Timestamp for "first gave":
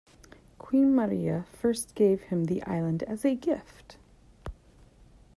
1.53-2.21